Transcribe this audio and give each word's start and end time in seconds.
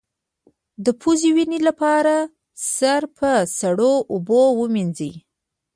د 0.85 0.87
پوزې 1.01 1.29
وینې 1.35 1.59
لپاره 1.67 2.15
سر 2.75 3.01
په 3.17 3.31
سړو 3.59 3.93
اوبو 4.13 4.41
ووینځئ 4.59 5.13